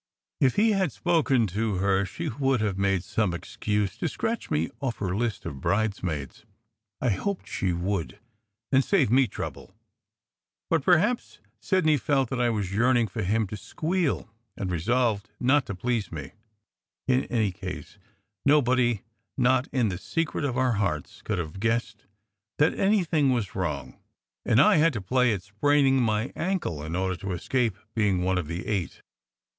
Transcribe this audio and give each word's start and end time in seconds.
If 0.39 0.55
he 0.55 0.71
had 0.71 0.91
spoken 0.91 1.45
to 1.53 1.75
her 1.75 2.05
she 2.07 2.27
would 2.29 2.59
have 2.59 2.75
made 2.75 3.03
some 3.03 3.35
excuse 3.35 3.95
to 3.99 4.07
scratch 4.09 4.49
me 4.49 4.71
off 4.79 4.97
her 4.97 5.15
list 5.15 5.45
of 5.45 5.61
bridesmaids. 5.61 6.43
I 6.99 7.11
hoped 7.11 7.47
she 7.47 7.71
would, 7.71 8.17
and 8.71 8.83
save 8.83 9.11
me 9.11 9.27
trouble! 9.27 9.75
But 10.71 10.81
perhaps 10.81 11.37
SECRET 11.59 11.85
HISTORY 11.85 11.99
179 11.99 11.99
Sidney 11.99 12.17
felt 12.17 12.29
that 12.31 12.43
I 12.43 12.49
was 12.49 12.73
yearning 12.73 13.07
for 13.09 13.21
him 13.21 13.45
to 13.45 13.55
"squeal," 13.55 14.27
and 14.57 14.71
resolved 14.71 15.29
not 15.39 15.67
to 15.67 15.75
please 15.75 16.11
me. 16.11 16.31
In 17.07 17.25
any 17.25 17.51
case, 17.51 17.99
nobody 18.43 19.03
not 19.37 19.67
in 19.71 19.89
the 19.89 19.99
secret 19.99 20.43
of 20.45 20.57
our 20.57 20.71
hearts 20.81 21.21
could 21.21 21.37
have 21.37 21.59
guessed 21.59 22.05
that 22.57 22.73
anything 22.73 23.29
was 23.31 23.53
wrong. 23.53 23.99
And 24.47 24.59
I 24.59 24.77
had 24.77 24.93
to 24.93 25.01
play 25.01 25.31
at 25.31 25.43
spraining 25.43 26.01
my 26.01 26.33
ankle 26.35 26.81
in 26.83 26.95
order 26.95 27.15
to 27.17 27.33
escape 27.33 27.77
being 27.93 28.23
one 28.23 28.39
of 28.39 28.47
the 28.47 28.65
eight. 28.65 29.03